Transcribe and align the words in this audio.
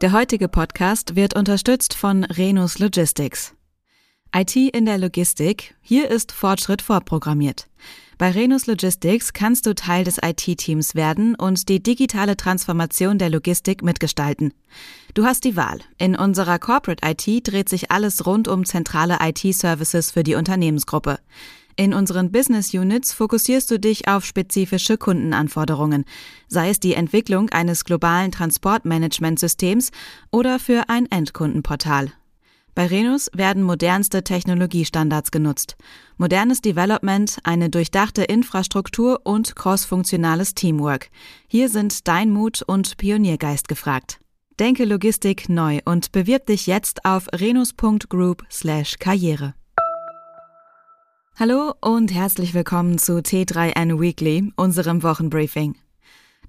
Der 0.00 0.12
heutige 0.12 0.48
Podcast 0.48 1.14
wird 1.14 1.36
unterstützt 1.36 1.92
von 1.92 2.24
Renus 2.24 2.78
Logistics. 2.78 3.54
IT 4.34 4.56
in 4.56 4.86
der 4.86 4.96
Logistik, 4.96 5.74
hier 5.82 6.10
ist 6.10 6.32
Fortschritt 6.32 6.80
vorprogrammiert. 6.80 7.68
Bei 8.16 8.30
Renus 8.30 8.66
Logistics 8.66 9.34
kannst 9.34 9.66
du 9.66 9.74
Teil 9.74 10.04
des 10.04 10.16
IT-Teams 10.24 10.94
werden 10.94 11.34
und 11.34 11.68
die 11.68 11.82
digitale 11.82 12.38
Transformation 12.38 13.18
der 13.18 13.28
Logistik 13.28 13.82
mitgestalten. 13.82 14.54
Du 15.12 15.26
hast 15.26 15.44
die 15.44 15.56
Wahl. 15.56 15.80
In 15.98 16.16
unserer 16.16 16.58
Corporate 16.58 17.06
IT 17.06 17.46
dreht 17.46 17.68
sich 17.68 17.90
alles 17.90 18.24
rund 18.24 18.48
um 18.48 18.64
zentrale 18.64 19.18
IT-Services 19.20 20.12
für 20.12 20.22
die 20.22 20.34
Unternehmensgruppe. 20.34 21.18
In 21.80 21.94
unseren 21.94 22.30
Business 22.30 22.74
Units 22.74 23.14
fokussierst 23.14 23.70
du 23.70 23.80
dich 23.80 24.06
auf 24.06 24.26
spezifische 24.26 24.98
Kundenanforderungen, 24.98 26.04
sei 26.46 26.68
es 26.68 26.78
die 26.78 26.92
Entwicklung 26.92 27.48
eines 27.48 27.86
globalen 27.86 28.32
Transportmanagementsystems 28.32 29.90
oder 30.30 30.58
für 30.58 30.90
ein 30.90 31.10
Endkundenportal. 31.10 32.12
Bei 32.74 32.86
Renus 32.86 33.30
werden 33.32 33.62
modernste 33.62 34.22
Technologiestandards 34.22 35.30
genutzt. 35.30 35.78
Modernes 36.18 36.60
Development, 36.60 37.38
eine 37.44 37.70
durchdachte 37.70 38.24
Infrastruktur 38.24 39.22
und 39.24 39.56
crossfunktionales 39.56 40.54
Teamwork. 40.54 41.08
Hier 41.48 41.70
sind 41.70 42.08
dein 42.08 42.30
Mut 42.30 42.60
und 42.60 42.98
Pioniergeist 42.98 43.68
gefragt. 43.68 44.20
Denke 44.58 44.84
Logistik 44.84 45.48
neu 45.48 45.78
und 45.86 46.12
bewirb 46.12 46.44
dich 46.44 46.66
jetzt 46.66 47.06
auf 47.06 47.26
renus.group/karriere. 47.32 49.54
Hallo 51.40 51.72
und 51.80 52.12
herzlich 52.12 52.52
willkommen 52.52 52.98
zu 52.98 53.14
T3N 53.14 53.98
Weekly, 53.98 54.52
unserem 54.56 55.02
Wochenbriefing. 55.02 55.74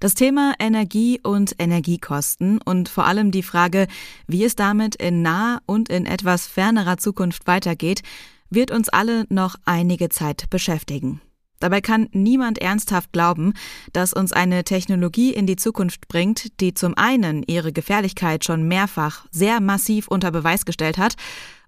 Das 0.00 0.12
Thema 0.12 0.52
Energie 0.58 1.18
und 1.22 1.54
Energiekosten 1.58 2.60
und 2.60 2.90
vor 2.90 3.06
allem 3.06 3.30
die 3.30 3.42
Frage, 3.42 3.86
wie 4.26 4.44
es 4.44 4.54
damit 4.54 4.96
in 4.96 5.22
naher 5.22 5.62
und 5.64 5.88
in 5.88 6.04
etwas 6.04 6.46
fernerer 6.46 6.98
Zukunft 6.98 7.46
weitergeht, 7.46 8.02
wird 8.50 8.70
uns 8.70 8.90
alle 8.90 9.24
noch 9.30 9.56
einige 9.64 10.10
Zeit 10.10 10.50
beschäftigen. 10.50 11.22
Dabei 11.58 11.80
kann 11.80 12.08
niemand 12.12 12.58
ernsthaft 12.58 13.12
glauben, 13.12 13.54
dass 13.94 14.12
uns 14.12 14.34
eine 14.34 14.62
Technologie 14.62 15.32
in 15.32 15.46
die 15.46 15.56
Zukunft 15.56 16.06
bringt, 16.06 16.60
die 16.60 16.74
zum 16.74 16.98
einen 16.98 17.44
ihre 17.46 17.72
Gefährlichkeit 17.72 18.44
schon 18.44 18.68
mehrfach 18.68 19.24
sehr 19.30 19.62
massiv 19.62 20.08
unter 20.08 20.30
Beweis 20.30 20.66
gestellt 20.66 20.98
hat 20.98 21.16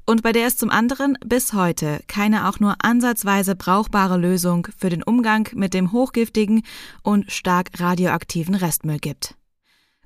und 0.06 0.22
bei 0.22 0.32
der 0.32 0.46
es 0.46 0.56
zum 0.56 0.70
anderen 0.70 1.16
bis 1.24 1.52
heute 1.52 2.00
keine 2.06 2.48
auch 2.48 2.60
nur 2.60 2.76
ansatzweise 2.82 3.56
brauchbare 3.56 4.16
Lösung 4.16 4.68
für 4.76 4.90
den 4.90 5.02
Umgang 5.02 5.48
mit 5.54 5.74
dem 5.74 5.92
hochgiftigen 5.92 6.62
und 7.02 7.30
stark 7.32 7.70
radioaktiven 7.78 8.54
Restmüll 8.54 8.98
gibt. 8.98 9.34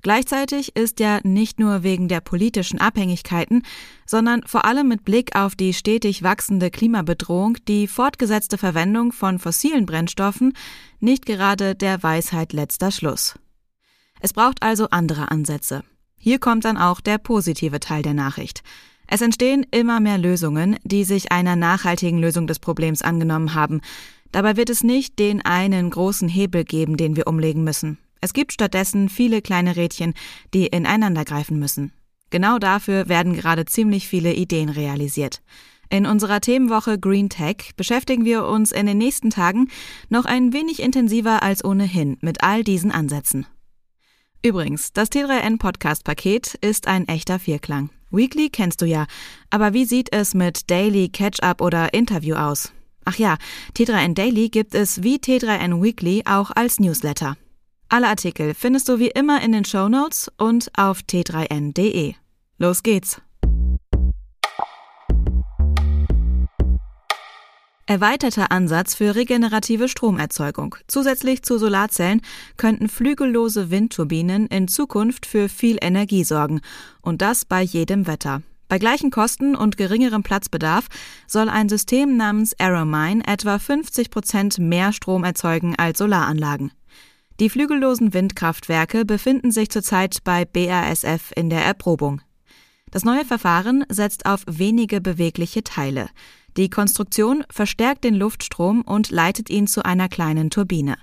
Gleichzeitig 0.02 0.77
ist 0.77 1.00
ja 1.00 1.18
nicht 1.24 1.58
nur 1.58 1.82
wegen 1.82 2.06
der 2.06 2.20
politischen 2.20 2.80
Abhängigkeiten, 2.80 3.64
sondern 4.06 4.42
vor 4.46 4.64
allem 4.64 4.86
mit 4.86 5.05
Blick 5.05 5.34
auf 5.34 5.56
die 5.56 5.74
stetig 5.74 6.22
wachsende 6.22 6.70
Klimabedrohung 6.70 7.56
die 7.66 7.88
fortgesetzte 7.88 8.58
Verwendung 8.58 9.12
von 9.12 9.38
fossilen 9.38 9.86
Brennstoffen 9.86 10.55
nicht 11.00 11.27
gerade 11.27 11.74
der 11.74 12.02
Weisheit 12.02 12.52
letzter 12.52 12.92
Schluss. 12.92 13.38
Es 14.20 14.33
braucht 14.33 14.62
also 14.62 14.88
andere 14.90 15.30
Ansätze. 15.30 15.83
Hier 16.16 16.38
kommt 16.38 16.64
dann 16.64 16.77
auch 16.77 17.00
der 17.00 17.18
positive 17.18 17.80
Teil 17.80 18.02
der 18.02 18.14
Nachricht. 18.14 18.62
Es 19.11 19.23
entstehen 19.23 19.67
immer 19.70 20.01
mehr 20.01 20.19
Lösungen, 20.19 20.77
die 20.84 21.03
sich 21.03 21.33
einer 21.33 21.56
nachhaltigen 21.56 22.20
Lösung 22.20 22.47
des 22.47 22.59
Problems 22.59 23.01
angenommen 23.01 23.55
haben. 23.55 23.81
Dabei 24.33 24.59
wird 24.59 24.69
es 24.69 24.84
nicht 24.84 25.19
den 25.19 25.42
einen 25.45 25.89
großen 25.89 26.28
Hebel 26.28 26.64
geben, 26.64 26.98
den 26.98 27.17
wir 27.17 27.27
umlegen 27.27 27.64
müssen. 27.64 27.97
Es 28.20 28.34
gibt 28.34 28.53
stattdessen 28.53 29.09
viele 29.09 29.41
kleine 29.41 29.77
Rädchen, 29.77 30.12
die 30.53 30.67
ineinander 30.67 31.25
greifen 31.25 31.59
müssen. 31.59 31.92
Genau 32.29 32.59
dafür 32.59 33.09
werden 33.09 33.33
gerade 33.33 33.64
ziemlich 33.64 34.06
viele 34.06 34.34
Ideen 34.34 34.69
realisiert. 34.69 35.41
In 35.89 36.05
unserer 36.05 36.42
Themenwoche 36.42 36.98
Green 36.98 37.30
Tech 37.30 37.73
beschäftigen 37.77 38.27
wir 38.27 38.45
uns 38.45 38.73
in 38.73 38.85
den 38.85 38.98
nächsten 38.98 39.30
Tagen 39.30 39.70
noch 40.11 40.27
ein 40.27 40.52
wenig 40.52 40.83
intensiver 40.83 41.42
als 41.42 41.64
ohnehin 41.64 42.18
mit 42.20 42.42
all 42.42 42.63
diesen 42.63 42.92
Ansätzen. 42.92 43.47
Übrigens, 44.45 44.92
das 44.92 45.11
T3N 45.11 45.58
Podcast 45.58 46.05
Paket 46.05 46.55
ist 46.61 46.86
ein 46.86 47.08
echter 47.08 47.39
Vierklang. 47.39 47.89
Weekly 48.11 48.48
kennst 48.51 48.80
du 48.83 48.86
ja, 48.86 49.07
aber 49.51 49.73
wie 49.74 49.85
sieht 49.85 50.13
es 50.13 50.35
mit 50.35 50.70
Daily, 50.70 51.08
Catch-up 51.08 51.61
oder 51.61 51.92
Interview 51.95 52.36
aus? 52.36 52.73
Ach 53.05 53.17
ja, 53.17 53.36
T3N 53.77 54.14
Daily 54.14 54.48
gibt 54.48 54.74
es 54.74 55.02
wie 55.02 55.17
T3N 55.17 55.83
Weekly 55.83 56.23
auch 56.27 56.51
als 56.55 56.79
Newsletter. 56.79 57.36
Alle 57.89 58.08
Artikel 58.08 58.55
findest 58.55 58.89
du 58.89 58.98
wie 58.98 59.08
immer 59.08 59.42
in 59.42 59.52
den 59.52 59.64
Show 59.64 59.89
Notes 59.89 60.30
und 60.36 60.70
auf 60.77 61.01
t3n.de. 61.01 62.14
Los 62.58 62.83
geht's! 62.83 63.20
Erweiterter 67.88 68.52
Ansatz 68.52 68.94
für 68.94 69.14
regenerative 69.14 69.88
Stromerzeugung. 69.88 70.76
Zusätzlich 70.88 71.42
zu 71.42 71.56
Solarzellen 71.56 72.20
könnten 72.58 72.86
flügellose 72.86 73.70
Windturbinen 73.70 74.46
in 74.48 74.68
Zukunft 74.68 75.24
für 75.24 75.48
viel 75.48 75.78
Energie 75.80 76.22
sorgen. 76.22 76.60
Und 77.00 77.22
das 77.22 77.46
bei 77.46 77.62
jedem 77.62 78.06
Wetter. 78.06 78.42
Bei 78.68 78.78
gleichen 78.78 79.10
Kosten 79.10 79.56
und 79.56 79.78
geringerem 79.78 80.22
Platzbedarf 80.22 80.88
soll 81.26 81.48
ein 81.48 81.70
System 81.70 82.18
namens 82.18 82.52
Arrowmine 82.60 83.26
etwa 83.26 83.58
50 83.58 84.10
Prozent 84.10 84.58
mehr 84.58 84.92
Strom 84.92 85.24
erzeugen 85.24 85.74
als 85.78 85.96
Solaranlagen. 85.96 86.72
Die 87.40 87.48
flügellosen 87.48 88.12
Windkraftwerke 88.12 89.06
befinden 89.06 89.50
sich 89.50 89.70
zurzeit 89.70 90.18
bei 90.24 90.44
BASF 90.44 91.32
in 91.34 91.48
der 91.48 91.64
Erprobung. 91.64 92.20
Das 92.90 93.06
neue 93.06 93.24
Verfahren 93.24 93.86
setzt 93.88 94.26
auf 94.26 94.42
wenige 94.46 95.00
bewegliche 95.00 95.64
Teile. 95.64 96.10
Die 96.58 96.70
Konstruktion 96.70 97.45
verstärkt 97.51 98.02
den 98.02 98.17
Luftstrom 98.17 98.83
und 98.83 99.13
leitet 99.13 99.48
ihn 99.48 99.69
zu 99.69 99.85
einer 99.85 100.08
kleinen 100.08 100.51
Turbine. 100.51 100.96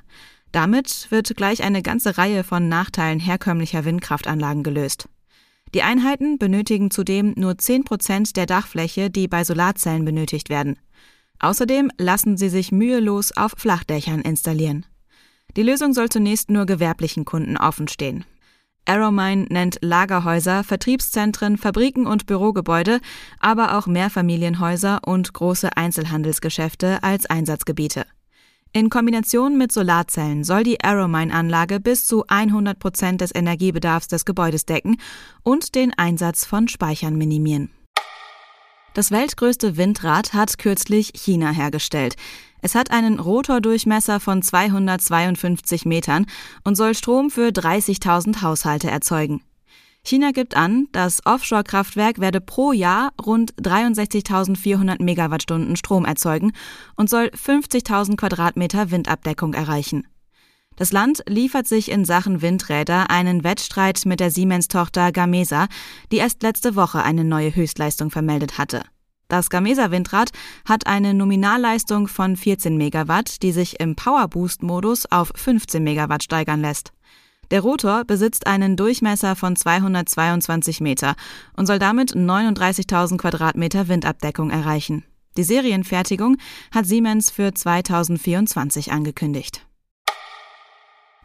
Damit 0.51 1.07
wird 1.11 1.33
gleich 1.37 1.63
eine 1.63 1.81
ganze 1.81 2.17
Reihe 2.17 2.43
von 2.43 2.67
Nachteilen 2.67 3.21
herkömmlicher 3.21 3.85
Windkraftanlagen 3.85 4.63
gelöst. 4.63 5.07
Die 5.73 5.81
Einheiten 5.81 6.37
benötigen 6.39 6.91
zudem 6.91 7.33
nur 7.37 7.57
10 7.57 7.85
Prozent 7.85 8.35
der 8.35 8.47
Dachfläche, 8.47 9.09
die 9.09 9.29
bei 9.29 9.45
Solarzellen 9.45 10.03
benötigt 10.03 10.49
werden. 10.49 10.77
Außerdem 11.39 11.89
lassen 11.97 12.35
sie 12.35 12.49
sich 12.49 12.73
mühelos 12.73 13.31
auf 13.31 13.53
Flachdächern 13.55 14.19
installieren. 14.19 14.85
Die 15.55 15.63
Lösung 15.63 15.93
soll 15.93 16.09
zunächst 16.09 16.49
nur 16.49 16.65
gewerblichen 16.65 17.23
Kunden 17.23 17.55
offenstehen. 17.55 18.25
Arrowmine 18.85 19.47
nennt 19.49 19.79
Lagerhäuser, 19.81 20.63
Vertriebszentren, 20.63 21.57
Fabriken 21.57 22.07
und 22.07 22.25
Bürogebäude, 22.25 22.99
aber 23.39 23.77
auch 23.77 23.87
Mehrfamilienhäuser 23.87 25.01
und 25.05 25.33
große 25.33 25.75
Einzelhandelsgeschäfte 25.75 27.03
als 27.03 27.25
Einsatzgebiete. 27.25 28.05
In 28.71 28.89
Kombination 28.89 29.57
mit 29.57 29.71
Solarzellen 29.71 30.43
soll 30.43 30.63
die 30.63 30.83
Arrowmine-Anlage 30.83 31.79
bis 31.79 32.05
zu 32.05 32.25
100 32.27 32.77
Prozent 32.77 33.21
des 33.21 33.33
Energiebedarfs 33.33 34.09
des 34.09 34.25
Gebäudes 34.25 34.65
decken 34.65 34.97
und 35.43 35.75
den 35.75 35.93
Einsatz 35.97 36.45
von 36.45 36.67
Speichern 36.67 37.15
minimieren. 37.15 37.69
Das 38.95 39.11
weltgrößte 39.11 39.75
Windrad 39.75 40.33
hat 40.33 40.57
kürzlich 40.57 41.11
China 41.13 41.51
hergestellt. 41.51 42.15
Es 42.61 42.75
hat 42.75 42.91
einen 42.91 43.19
Rotordurchmesser 43.19 44.21
von 44.21 44.41
252 44.41 45.83
Metern 45.83 46.27
und 46.63 46.75
soll 46.75 46.95
Strom 46.95 47.29
für 47.29 47.49
30.000 47.49 48.41
Haushalte 48.41 48.89
erzeugen. 48.89 49.43
China 50.01 50.31
gibt 50.31 50.55
an, 50.55 50.87
das 50.93 51.25
Offshore-Kraftwerk 51.25 52.19
werde 52.19 52.39
pro 52.39 52.71
Jahr 52.71 53.11
rund 53.21 53.53
63.400 53.55 55.03
Megawattstunden 55.03 55.75
Strom 55.75 56.05
erzeugen 56.05 56.53
und 56.95 57.09
soll 57.09 57.25
50.000 57.25 58.15
Quadratmeter 58.15 58.91
Windabdeckung 58.91 59.53
erreichen. 59.55 60.07
Das 60.75 60.91
Land 60.91 61.23
liefert 61.27 61.67
sich 61.67 61.89
in 61.89 62.03
Sachen 62.03 62.41
Windräder 62.41 63.09
einen 63.09 63.43
Wettstreit 63.43 64.05
mit 64.05 64.19
der 64.19 64.29
Siemens-Tochter 64.29 65.13
Gamesa, 65.13 65.67
die 66.11 66.17
erst 66.17 66.43
letzte 66.43 66.75
Woche 66.75 67.01
eine 67.01 67.23
neue 67.23 67.55
Höchstleistung 67.55 68.11
vermeldet 68.11 68.57
hatte. 68.57 68.83
Das 69.27 69.49
Gamesa-Windrad 69.49 70.29
hat 70.65 70.85
eine 70.85 71.13
Nominalleistung 71.13 72.07
von 72.07 72.35
14 72.35 72.77
Megawatt, 72.77 73.41
die 73.41 73.53
sich 73.53 73.79
im 73.79 73.95
Powerboost-Modus 73.95 75.11
auf 75.11 75.31
15 75.35 75.83
Megawatt 75.83 76.23
steigern 76.23 76.61
lässt. 76.61 76.91
Der 77.51 77.61
Rotor 77.61 78.03
besitzt 78.03 78.45
einen 78.47 78.75
Durchmesser 78.75 79.35
von 79.35 79.55
222 79.55 80.81
Meter 80.81 81.15
und 81.55 81.67
soll 81.67 81.79
damit 81.79 82.15
39.000 82.15 83.17
Quadratmeter 83.17 83.87
Windabdeckung 83.87 84.49
erreichen. 84.49 85.03
Die 85.37 85.43
Serienfertigung 85.43 86.37
hat 86.71 86.85
Siemens 86.85 87.29
für 87.29 87.53
2024 87.53 88.91
angekündigt. 88.91 89.64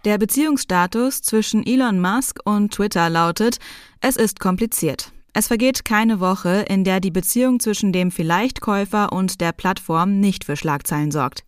Der 0.06 0.16
Beziehungsstatus 0.16 1.20
zwischen 1.20 1.66
Elon 1.66 2.00
Musk 2.00 2.38
und 2.44 2.72
Twitter 2.72 3.10
lautet, 3.10 3.58
es 4.00 4.16
ist 4.16 4.40
kompliziert. 4.40 5.12
Es 5.34 5.48
vergeht 5.48 5.84
keine 5.84 6.20
Woche, 6.20 6.64
in 6.68 6.84
der 6.84 7.00
die 7.00 7.10
Beziehung 7.10 7.60
zwischen 7.60 7.92
dem 7.92 8.10
Vielleicht-Käufer 8.10 9.12
und 9.12 9.42
der 9.42 9.52
Plattform 9.52 10.18
nicht 10.18 10.44
für 10.44 10.56
Schlagzeilen 10.56 11.10
sorgt. 11.10 11.44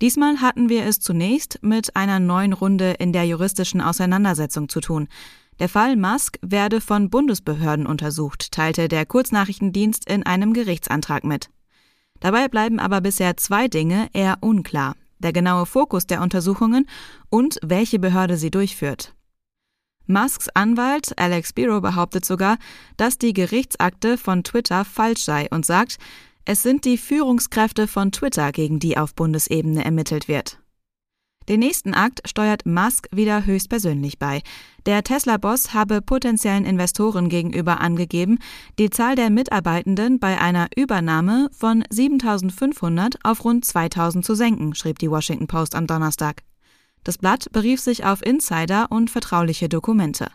Diesmal 0.00 0.40
hatten 0.40 0.68
wir 0.68 0.86
es 0.86 1.00
zunächst 1.00 1.58
mit 1.62 1.96
einer 1.96 2.20
neuen 2.20 2.52
Runde 2.52 2.92
in 3.00 3.12
der 3.12 3.24
juristischen 3.24 3.80
Auseinandersetzung 3.80 4.68
zu 4.68 4.80
tun. 4.80 5.08
Der 5.58 5.68
Fall 5.68 5.96
Musk 5.96 6.38
werde 6.42 6.80
von 6.80 7.10
Bundesbehörden 7.10 7.86
untersucht, 7.86 8.52
teilte 8.52 8.86
der 8.86 9.04
Kurznachrichtendienst 9.04 10.08
in 10.08 10.24
einem 10.24 10.52
Gerichtsantrag 10.52 11.24
mit. 11.24 11.50
Dabei 12.20 12.46
bleiben 12.46 12.78
aber 12.78 13.00
bisher 13.00 13.36
zwei 13.36 13.66
Dinge 13.66 14.08
eher 14.12 14.38
unklar. 14.40 14.94
Der 15.20 15.32
genaue 15.32 15.66
Fokus 15.66 16.06
der 16.06 16.20
Untersuchungen 16.20 16.86
und 17.28 17.58
welche 17.62 17.98
Behörde 17.98 18.36
sie 18.36 18.50
durchführt. 18.50 19.14
Musks 20.06 20.48
Anwalt 20.48 21.16
Alex 21.18 21.52
Biro 21.52 21.80
behauptet 21.80 22.24
sogar, 22.24 22.58
dass 22.96 23.16
die 23.16 23.32
Gerichtsakte 23.32 24.18
von 24.18 24.42
Twitter 24.42 24.84
falsch 24.84 25.22
sei 25.22 25.46
und 25.50 25.64
sagt, 25.64 25.98
es 26.44 26.62
sind 26.62 26.84
die 26.84 26.98
Führungskräfte 26.98 27.86
von 27.86 28.10
Twitter, 28.10 28.50
gegen 28.50 28.80
die 28.80 28.98
auf 28.98 29.14
Bundesebene 29.14 29.84
ermittelt 29.84 30.26
wird. 30.26 30.58
Den 31.50 31.58
nächsten 31.58 31.94
Akt 31.94 32.20
steuert 32.28 32.64
Musk 32.64 33.08
wieder 33.10 33.44
höchstpersönlich 33.44 34.20
bei. 34.20 34.40
Der 34.86 35.02
Tesla-Boss 35.02 35.74
habe 35.74 36.00
potenziellen 36.00 36.64
Investoren 36.64 37.28
gegenüber 37.28 37.80
angegeben, 37.80 38.38
die 38.78 38.88
Zahl 38.88 39.16
der 39.16 39.30
Mitarbeitenden 39.30 40.20
bei 40.20 40.40
einer 40.40 40.68
Übernahme 40.76 41.48
von 41.50 41.82
7500 41.90 43.16
auf 43.24 43.44
rund 43.44 43.64
2000 43.64 44.24
zu 44.24 44.36
senken, 44.36 44.76
schrieb 44.76 45.00
die 45.00 45.10
Washington 45.10 45.48
Post 45.48 45.74
am 45.74 45.88
Donnerstag. 45.88 46.44
Das 47.02 47.18
Blatt 47.18 47.50
berief 47.50 47.80
sich 47.80 48.04
auf 48.04 48.24
Insider 48.24 48.86
und 48.90 49.10
vertrauliche 49.10 49.68
Dokumente. 49.68 50.28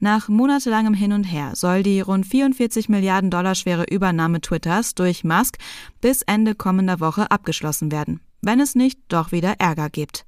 Nach 0.00 0.28
monatelangem 0.28 0.94
Hin 0.94 1.12
und 1.12 1.22
Her 1.22 1.52
soll 1.54 1.84
die 1.84 2.00
rund 2.00 2.26
44 2.26 2.88
Milliarden 2.88 3.30
Dollar 3.30 3.54
schwere 3.54 3.84
Übernahme 3.84 4.40
Twitters 4.40 4.96
durch 4.96 5.22
Musk 5.22 5.58
bis 6.00 6.22
Ende 6.22 6.56
kommender 6.56 6.98
Woche 6.98 7.30
abgeschlossen 7.30 7.92
werden 7.92 8.18
wenn 8.46 8.60
es 8.60 8.74
nicht 8.74 8.98
doch 9.08 9.32
wieder 9.32 9.56
Ärger 9.58 9.90
gibt. 9.90 10.24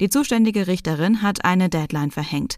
Die 0.00 0.08
zuständige 0.08 0.66
Richterin 0.66 1.22
hat 1.22 1.44
eine 1.44 1.68
Deadline 1.68 2.10
verhängt. 2.10 2.56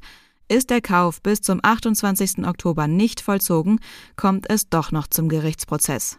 Ist 0.48 0.70
der 0.70 0.80
Kauf 0.80 1.22
bis 1.22 1.40
zum 1.42 1.60
28. 1.62 2.46
Oktober 2.46 2.86
nicht 2.86 3.20
vollzogen, 3.20 3.80
kommt 4.16 4.50
es 4.50 4.68
doch 4.68 4.92
noch 4.92 5.06
zum 5.06 5.28
Gerichtsprozess. 5.28 6.18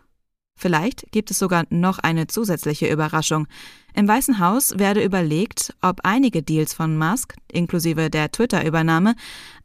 Vielleicht 0.57 1.11
gibt 1.11 1.31
es 1.31 1.39
sogar 1.39 1.65
noch 1.69 1.99
eine 1.99 2.27
zusätzliche 2.27 2.87
Überraschung. 2.87 3.47
Im 3.93 4.07
Weißen 4.07 4.39
Haus 4.39 4.77
werde 4.77 5.03
überlegt, 5.03 5.73
ob 5.81 6.01
einige 6.03 6.43
Deals 6.43 6.73
von 6.73 6.97
Musk, 6.97 7.35
inklusive 7.51 8.09
der 8.09 8.31
Twitter-Übernahme, 8.31 9.15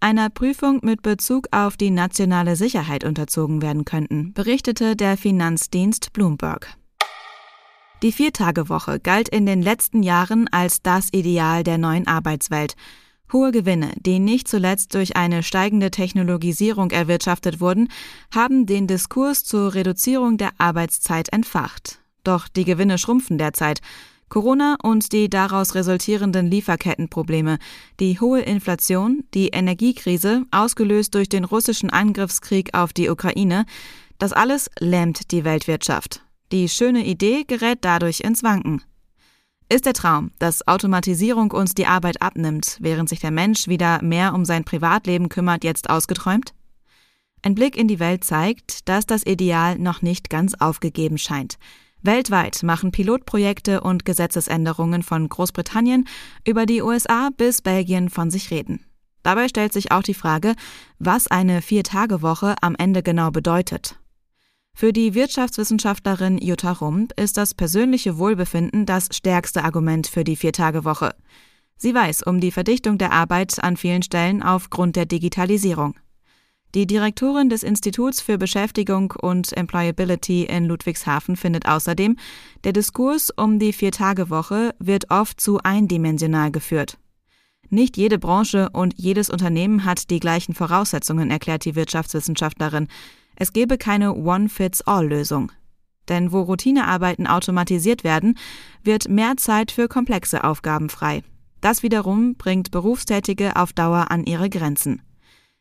einer 0.01 0.31
Prüfung 0.31 0.81
mit 0.83 1.03
Bezug 1.03 1.49
auf 1.51 1.77
die 1.77 1.91
nationale 1.91 2.57
Sicherheit 2.57 3.05
unterzogen 3.05 3.61
werden 3.61 3.85
könnten, 3.85 4.33
berichtete 4.33 4.97
der 4.97 5.17
Finanzdienst 5.17 6.13
Bloomberg. 6.13 6.77
Die 8.03 8.13
Viertagewoche 8.13 9.01
galt 9.01 9.31
in 9.31 9.47
den 9.47 9.63
letzten 9.63 10.03
Jahren 10.03 10.49
als 10.49 10.83
das 10.83 11.09
Ideal 11.13 11.65
der 11.65 11.79
neuen 11.79 12.07
Arbeitswelt. 12.07 12.75
Hohe 13.33 13.53
Gewinne, 13.53 13.93
die 13.97 14.19
nicht 14.19 14.49
zuletzt 14.49 14.95
durch 14.95 15.17
eine 15.17 15.43
steigende 15.43 15.91
Technologisierung 15.91 16.91
erwirtschaftet 16.91 17.59
wurden, 17.59 17.89
haben 18.33 18.67
den 18.67 18.87
Diskurs 18.87 19.45
zur 19.45 19.75
Reduzierung 19.75 20.37
der 20.37 20.51
Arbeitszeit 20.59 21.33
entfacht. 21.33 21.99
Doch 22.23 22.49
die 22.49 22.65
Gewinne 22.65 22.99
schrumpfen 22.99 23.39
derzeit. 23.39 23.81
Corona 24.29 24.77
und 24.83 25.13
die 25.13 25.31
daraus 25.31 25.75
resultierenden 25.75 26.51
Lieferkettenprobleme, 26.51 27.59
die 27.99 28.21
hohe 28.21 28.41
Inflation, 28.41 29.25
die 29.33 29.49
Energiekrise, 29.49 30.45
ausgelöst 30.51 31.15
durch 31.15 31.29
den 31.29 31.45
russischen 31.45 31.91
Angriffskrieg 31.91 32.75
auf 32.75 32.93
die 32.93 33.09
Ukraine, 33.09 33.65
das 34.19 34.33
alles 34.33 34.69
lähmt 34.81 35.31
die 35.31 35.45
Weltwirtschaft. 35.45 36.26
Die 36.53 36.69
schöne 36.69 37.05
Idee 37.05 37.43
gerät 37.45 37.79
dadurch 37.81 38.21
ins 38.21 38.45
Wanken. 38.45 38.83
Ist 39.69 39.85
der 39.85 39.95
Traum, 39.95 40.31
dass 40.39 40.69
Automatisierung 40.69 41.51
uns 41.51 41.75
die 41.75 41.87
Arbeit 41.87 42.23
abnimmt, 42.23 42.79
während 42.81 43.09
sich 43.09 43.19
der 43.19 43.33
Mensch 43.33 43.67
wieder 43.67 44.01
mehr 44.01 44.33
um 44.33 44.45
sein 44.45 44.65
Privatleben 44.65 45.29
kümmert, 45.29 45.65
jetzt 45.65 45.91
ausgeträumt? 45.91 46.55
Ein 47.43 47.57
Blick 47.57 47.77
in 47.77 47.89
die 47.89 47.99
Welt 47.99 48.23
zeigt, 48.23 48.89
dass 48.89 49.07
das 49.07 49.27
Ideal 49.27 49.77
noch 49.77 50.03
nicht 50.03 50.31
ganz 50.31 50.55
aufgegeben 50.55 51.19
scheint. 51.19 51.57
Weltweit 52.03 52.63
machen 52.63 52.93
Pilotprojekte 52.93 53.81
und 53.81 54.05
Gesetzesänderungen 54.05 55.03
von 55.03 55.29
Großbritannien 55.29 56.07
über 56.47 56.65
die 56.65 56.83
USA 56.83 57.31
bis 57.37 57.61
Belgien 57.61 58.09
von 58.09 58.31
sich 58.31 58.53
reden. 58.53 58.85
Dabei 59.25 59.49
stellt 59.49 59.73
sich 59.73 59.91
auch 59.91 60.05
die 60.05 60.15
Frage, 60.15 60.55
was 61.01 61.27
eine 61.27 61.61
Vier-Tage-Woche 61.61 62.55
am 62.61 62.77
Ende 62.77 63.03
genau 63.03 63.33
bedeutet. 63.33 63.99
Für 64.79 64.93
die 64.93 65.15
Wirtschaftswissenschaftlerin 65.15 66.37
Jutta 66.37 66.71
Rump 66.71 67.19
ist 67.19 67.39
das 67.39 67.55
persönliche 67.55 68.19
Wohlbefinden 68.19 68.85
das 68.85 69.09
stärkste 69.11 69.65
Argument 69.65 70.07
für 70.07 70.23
die 70.23 70.37
Viertagewoche. 70.37 71.15
Sie 71.79 71.95
weiß 71.95 72.25
um 72.25 72.41
die 72.41 72.51
Verdichtung 72.51 72.99
der 72.99 73.11
Arbeit 73.11 73.65
an 73.65 73.79
vielen 73.79 74.03
Stellen 74.03 74.43
aufgrund 74.43 74.97
der 74.97 75.07
Digitalisierung. 75.07 75.95
Die 76.75 76.87
Direktorin 76.87 77.49
des 77.49 77.63
Instituts 77.63 78.21
für 78.21 78.37
Beschäftigung 78.37 79.15
und 79.19 79.57
Employability 79.57 80.45
in 80.45 80.67
Ludwigshafen 80.67 81.37
findet 81.37 81.67
außerdem, 81.67 82.19
der 82.65 82.75
Diskurs 82.75 83.31
um 83.31 83.59
die 83.59 83.73
Viertagewoche 83.73 84.75
wird 84.79 85.11
oft 85.11 85.41
zu 85.41 85.59
eindimensional 85.63 86.51
geführt. 86.51 86.99
Nicht 87.71 87.97
jede 87.97 88.19
Branche 88.19 88.69
und 88.75 88.93
jedes 88.99 89.31
Unternehmen 89.31 89.87
hat 89.87 90.11
die 90.11 90.21
gleichen 90.21 90.55
Voraussetzungen, 90.55 91.31
erklärt 91.31 91.65
die 91.65 91.77
Wirtschaftswissenschaftlerin. 91.77 92.89
Es 93.37 93.53
gebe 93.53 93.79
keine 93.79 94.15
One-Fits-All-Lösung. 94.15 95.53
Denn 96.09 96.33
wo 96.33 96.43
Routinearbeiten 96.43 97.27
automatisiert 97.27 98.05
werden, 98.05 98.39
wird 98.83 99.09
mehr 99.09 99.37
Zeit 99.37 99.71
für 99.71 99.89
komplexe 99.89 100.45
Aufgaben 100.45 100.89
frei. 100.89 101.23
Das 101.61 101.83
wiederum 101.83 102.35
bringt 102.37 102.71
Berufstätige 102.71 103.57
auf 103.57 103.73
Dauer 103.73 104.11
an 104.11 104.25
ihre 104.25 104.49
Grenzen. 104.49 105.03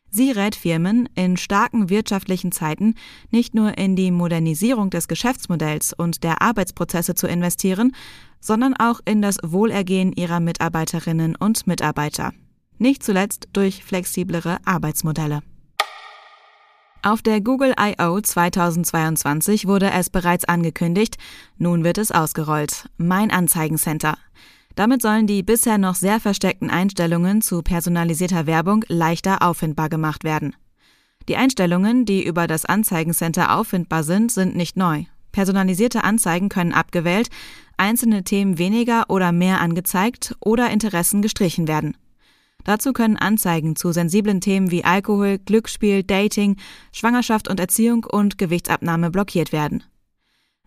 Sie 0.09 0.31
rät 0.31 0.55
Firmen, 0.55 1.09
in 1.15 1.35
starken 1.35 1.89
wirtschaftlichen 1.89 2.51
Zeiten 2.51 2.93
nicht 3.31 3.53
nur 3.53 3.77
in 3.77 3.95
die 3.97 4.11
Modernisierung 4.11 4.89
des 4.89 5.07
Geschäftsmodells 5.07 5.93
und 5.93 6.23
der 6.23 6.41
Arbeitsprozesse 6.41 7.15
zu 7.15 7.27
investieren, 7.27 7.93
sondern 8.39 8.75
auch 8.75 9.01
in 9.03 9.21
das 9.21 9.39
Wohlergehen 9.43 10.13
ihrer 10.13 10.39
Mitarbeiterinnen 10.39 11.35
und 11.35 11.67
Mitarbeiter. 11.67 12.31
Nicht 12.77 13.03
zuletzt 13.03 13.49
durch 13.51 13.83
flexiblere 13.83 14.59
Arbeitsmodelle. 14.63 15.41
Auf 17.05 17.21
der 17.21 17.39
Google 17.39 17.75
I.O. 17.79 18.19
2022 18.19 19.67
wurde 19.67 19.91
es 19.91 20.09
bereits 20.09 20.45
angekündigt, 20.45 21.17
nun 21.59 21.83
wird 21.83 21.99
es 21.99 22.11
ausgerollt. 22.11 22.89
Mein 22.97 23.29
Anzeigencenter. 23.29 24.17
Damit 24.73 25.03
sollen 25.03 25.27
die 25.27 25.43
bisher 25.43 25.77
noch 25.77 25.93
sehr 25.93 26.19
versteckten 26.19 26.71
Einstellungen 26.71 27.43
zu 27.43 27.61
personalisierter 27.61 28.47
Werbung 28.47 28.83
leichter 28.87 29.43
auffindbar 29.43 29.89
gemacht 29.89 30.23
werden. 30.23 30.55
Die 31.29 31.35
Einstellungen, 31.35 32.05
die 32.05 32.25
über 32.25 32.47
das 32.47 32.65
Anzeigencenter 32.65 33.55
auffindbar 33.55 34.01
sind, 34.01 34.31
sind 34.31 34.55
nicht 34.55 34.75
neu. 34.75 35.03
Personalisierte 35.31 36.03
Anzeigen 36.03 36.49
können 36.49 36.73
abgewählt, 36.73 37.29
einzelne 37.77 38.23
Themen 38.23 38.57
weniger 38.57 39.11
oder 39.11 39.31
mehr 39.31 39.61
angezeigt 39.61 40.35
oder 40.39 40.71
Interessen 40.71 41.21
gestrichen 41.21 41.67
werden. 41.67 41.95
Dazu 42.65 42.93
können 42.93 43.15
Anzeigen 43.15 43.75
zu 43.75 43.93
sensiblen 43.93 44.41
Themen 44.41 44.71
wie 44.71 44.83
Alkohol, 44.83 45.37
Glücksspiel, 45.37 46.03
Dating, 46.03 46.57
Schwangerschaft 46.91 47.47
und 47.47 47.59
Erziehung 47.59 48.03
und 48.03 48.37
Gewichtsabnahme 48.37 49.11
blockiert 49.11 49.53
werden. 49.53 49.83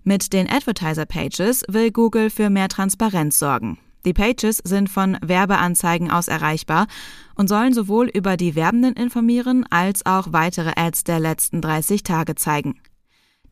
Mit 0.05 0.33
den 0.33 0.49
Advertiser 0.49 1.05
Pages 1.05 1.65
will 1.69 1.91
Google 1.91 2.31
für 2.31 2.49
mehr 2.49 2.69
Transparenz 2.69 3.39
sorgen. 3.39 3.79
Die 4.07 4.13
Pages 4.13 4.59
sind 4.65 4.89
von 4.89 5.19
Werbeanzeigen 5.23 6.11
aus 6.11 6.29
erreichbar 6.29 6.87
und 7.35 7.49
sollen 7.49 7.75
sowohl 7.75 8.07
über 8.07 8.37
die 8.37 8.55
Werbenden 8.55 8.95
informieren 8.95 9.67
als 9.69 10.07
auch 10.07 10.33
weitere 10.33 10.73
Ads 10.77 11.05
der 11.05 11.19
letzten 11.19 11.61
30 11.61 12.05
Tage 12.05 12.37
zeigen. 12.37 12.81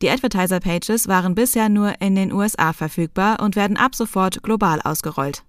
Die 0.01 0.09
Advertiser 0.09 0.61
Pages 0.61 1.07
waren 1.07 1.35
bisher 1.35 1.69
nur 1.69 2.01
in 2.01 2.15
den 2.15 2.31
USA 2.31 2.71
verfügbar 2.71 3.41
und 3.41 3.55
werden 3.57 3.77
ab 3.77 3.93
sofort 3.93 4.41
global 4.41 4.79
ausgerollt. 4.81 5.43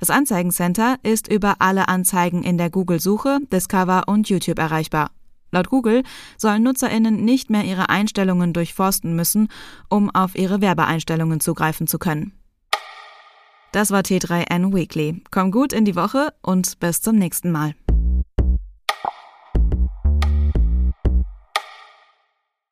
Das 0.00 0.08
Anzeigencenter 0.08 0.96
ist 1.02 1.30
über 1.30 1.56
alle 1.58 1.88
Anzeigen 1.88 2.42
in 2.42 2.56
der 2.56 2.70
Google-Suche, 2.70 3.38
Discover 3.52 4.04
und 4.06 4.30
YouTube 4.30 4.58
erreichbar. 4.58 5.10
Laut 5.52 5.68
Google 5.68 6.04
sollen 6.38 6.62
Nutzerinnen 6.62 7.22
nicht 7.22 7.50
mehr 7.50 7.64
ihre 7.64 7.90
Einstellungen 7.90 8.54
durchforsten 8.54 9.14
müssen, 9.14 9.48
um 9.90 10.08
auf 10.08 10.36
ihre 10.36 10.62
Werbeeinstellungen 10.62 11.40
zugreifen 11.40 11.86
zu 11.86 11.98
können. 11.98 12.32
Das 13.72 13.90
war 13.90 14.00
T3N 14.00 14.74
Weekly. 14.74 15.22
Komm 15.30 15.52
gut 15.52 15.74
in 15.74 15.84
die 15.84 15.96
Woche 15.96 16.32
und 16.40 16.80
bis 16.80 17.02
zum 17.02 17.16
nächsten 17.16 17.52
Mal. 17.52 17.74